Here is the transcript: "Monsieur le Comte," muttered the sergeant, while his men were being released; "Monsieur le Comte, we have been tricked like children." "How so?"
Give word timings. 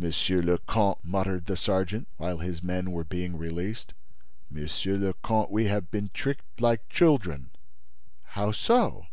"Monsieur 0.00 0.40
le 0.40 0.56
Comte," 0.66 1.04
muttered 1.04 1.44
the 1.44 1.54
sergeant, 1.54 2.08
while 2.16 2.38
his 2.38 2.62
men 2.62 2.90
were 2.90 3.04
being 3.04 3.36
released; 3.36 3.92
"Monsieur 4.50 4.96
le 4.96 5.12
Comte, 5.22 5.50
we 5.50 5.66
have 5.66 5.90
been 5.90 6.08
tricked 6.14 6.58
like 6.62 6.88
children." 6.88 7.50
"How 8.28 8.50
so?" 8.50 9.04